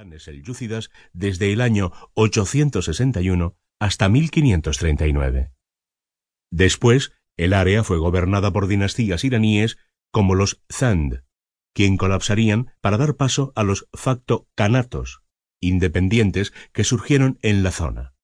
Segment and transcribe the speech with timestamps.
[0.00, 5.52] sultanes desde el año 861 hasta 1539.
[6.50, 9.78] Después, el área fue gobernada por dinastías iraníes
[10.12, 11.24] como los Zand,
[11.74, 15.22] quien colapsarían para dar paso a los facto canatos,
[15.60, 18.14] independientes que surgieron en la zona.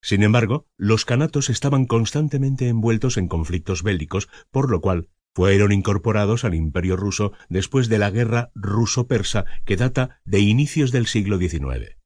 [0.00, 5.08] Sin embargo, los canatos estaban constantemente envueltos en conflictos bélicos, por lo cual
[5.38, 11.06] fueron incorporados al Imperio ruso después de la guerra ruso-persa que data de inicios del
[11.06, 11.96] siglo XIX.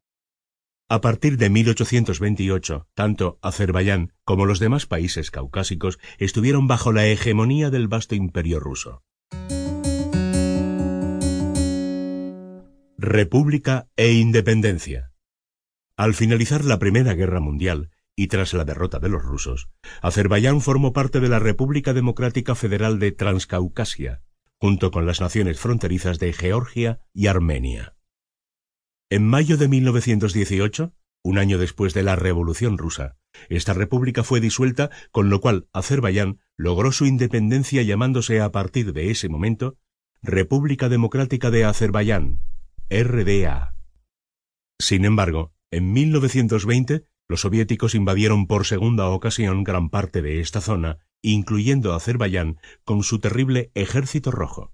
[0.91, 7.71] A partir de 1828, tanto Azerbaiyán como los demás países caucásicos estuvieron bajo la hegemonía
[7.71, 9.03] del vasto imperio ruso.
[12.99, 15.11] República e independencia.
[15.97, 17.89] Al finalizar la Primera Guerra Mundial
[18.23, 19.69] y tras la derrota de los rusos,
[20.01, 24.23] Azerbaiyán formó parte de la República Democrática Federal de Transcaucasia,
[24.61, 27.97] junto con las naciones fronterizas de Georgia y Armenia.
[29.11, 33.17] En mayo de 1918, un año después de la Revolución rusa,
[33.49, 39.11] esta república fue disuelta, con lo cual Azerbaiyán logró su independencia llamándose a partir de
[39.11, 39.79] ese momento
[40.23, 42.39] República Democrática de Azerbaiyán,
[42.89, 43.75] RDA.
[44.79, 50.99] Sin embargo, en 1920, los soviéticos invadieron por segunda ocasión gran parte de esta zona,
[51.23, 54.73] incluyendo Azerbaiyán, con su terrible ejército rojo.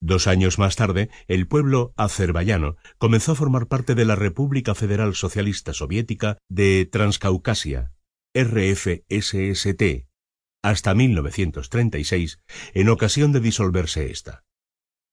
[0.00, 5.14] Dos años más tarde, el pueblo azerbaiyano comenzó a formar parte de la República Federal
[5.14, 7.92] Socialista Soviética de Transcaucasia,
[8.34, 10.06] RFSST,
[10.62, 12.40] hasta 1936,
[12.74, 14.44] en ocasión de disolverse esta.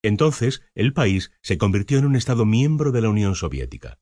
[0.03, 3.99] Entonces, el país se convirtió en un Estado miembro de la Unión Soviética.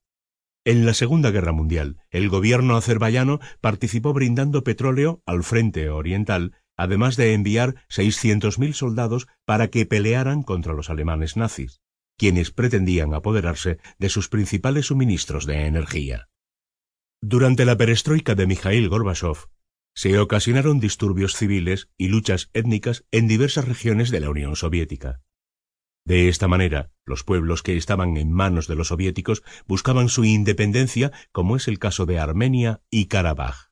[0.65, 7.16] En la Segunda Guerra Mundial, el gobierno azerbaiyano participó brindando petróleo al frente oriental, además
[7.16, 11.81] de enviar 600.000 soldados para que pelearan contra los alemanes nazis,
[12.17, 16.27] quienes pretendían apoderarse de sus principales suministros de energía.
[17.21, 19.49] Durante la perestroika de Mikhail Gorbachev,
[19.95, 25.22] se ocasionaron disturbios civiles y luchas étnicas en diversas regiones de la Unión Soviética.
[26.05, 31.12] De esta manera, los pueblos que estaban en manos de los soviéticos buscaban su independencia,
[31.34, 33.72] como es el caso de Armenia y Karabaj.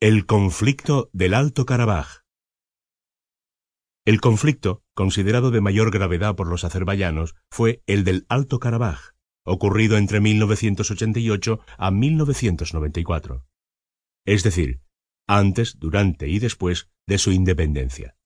[0.00, 2.24] El conflicto del Alto Karabaj.
[4.04, 9.96] El conflicto, considerado de mayor gravedad por los azerbaiyanos, fue el del Alto Karabaj, ocurrido
[9.96, 13.46] entre 1988 a 1994.
[14.26, 14.82] Es decir,
[15.26, 18.16] antes, durante y después de su independencia.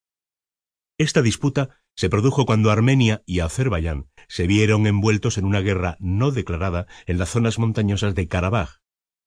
[0.99, 6.33] Esta disputa se produjo cuando Armenia y Azerbaiyán se vieron envueltos en una guerra no
[6.33, 8.79] declarada en las zonas montañosas de Karabaj,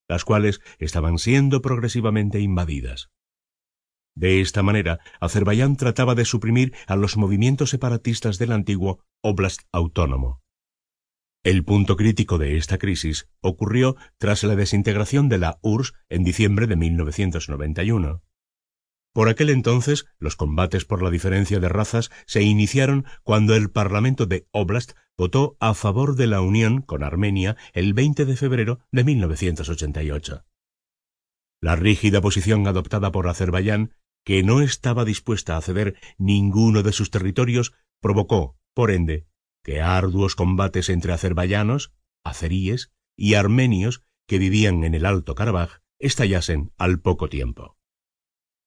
[0.06, 3.10] las cuales estaban siendo progresivamente invadidas.
[4.14, 10.42] De esta manera, Azerbaiyán trataba de suprimir a los movimientos separatistas del antiguo Oblast autónomo.
[11.42, 16.66] El punto crítico de esta crisis ocurrió tras la desintegración de la URSS en diciembre
[16.66, 18.22] de 1991.
[19.12, 24.24] Por aquel entonces, los combates por la diferencia de razas se iniciaron cuando el Parlamento
[24.26, 29.04] de Oblast votó a favor de la unión con Armenia el 20 de febrero de
[29.04, 30.44] 1988.
[31.60, 37.10] La rígida posición adoptada por Azerbaiyán, que no estaba dispuesta a ceder ninguno de sus
[37.10, 39.26] territorios, provocó, por ende,
[39.62, 41.92] que arduos combates entre azerbaiyanos,
[42.24, 47.76] azeríes y armenios que vivían en el Alto Karabaj estallasen al poco tiempo.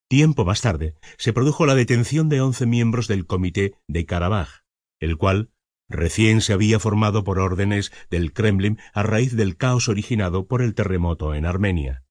[0.07, 4.63] Tiempo más tarde, se produjo la detención de once miembros del Comité de Karabaj,
[4.99, 5.49] el cual
[5.89, 10.75] recién se había formado por órdenes del Kremlin a raíz del caos originado por el
[10.75, 12.03] terremoto en Armenia.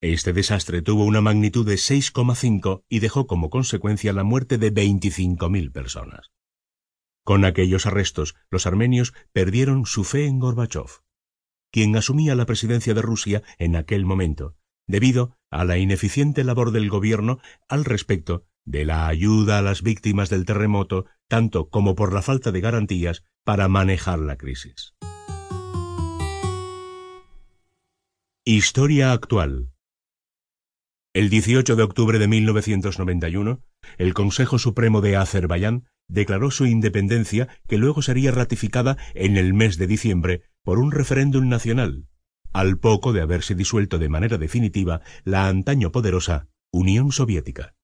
[0.00, 5.72] Este desastre tuvo una magnitud de 6,5 y dejó como consecuencia la muerte de 25.000
[5.72, 6.32] personas.
[7.24, 11.02] Con aquellos arrestos, los armenios perdieron su fe en Gorbachev,
[11.72, 14.56] quien asumía la presidencia de Rusia en aquel momento,
[14.86, 20.28] debido a la ineficiente labor del gobierno al respecto de la ayuda a las víctimas
[20.28, 24.94] del terremoto, tanto como por la falta de garantías para manejar la crisis.
[28.44, 29.70] Historia actual.
[31.14, 33.62] El 18 de octubre de 1991,
[33.98, 39.78] el Consejo Supremo de Azerbaiyán declaró su independencia que luego sería ratificada en el mes
[39.78, 42.06] de diciembre por un referéndum nacional,
[42.56, 47.74] al poco de haberse disuelto de manera definitiva la antaño poderosa Unión Soviética.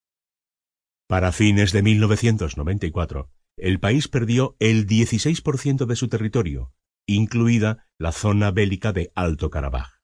[1.07, 6.73] Para fines de 1994, el país perdió el 16% de su territorio,
[7.05, 9.99] incluida la zona bélica de Alto Karabaj.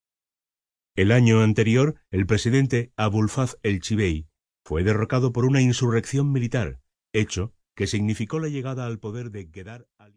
[0.96, 4.28] El año anterior, el presidente Abulfaz el-Chibey
[4.64, 6.80] fue derrocado por una insurrección militar,
[7.12, 10.08] hecho que significó la llegada al poder de Gedar Ali.